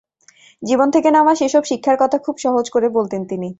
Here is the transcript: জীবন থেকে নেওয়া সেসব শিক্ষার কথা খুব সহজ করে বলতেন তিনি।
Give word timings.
জীবন 0.63 0.87
থেকে 0.91 1.09
নেওয়া 1.11 1.33
সেসব 1.35 1.63
শিক্ষার 1.63 1.97
কথা 1.99 2.17
খুব 2.25 2.35
সহজ 2.37 2.65
করে 2.69 2.87
বলতেন 2.89 3.21
তিনি। 3.25 3.49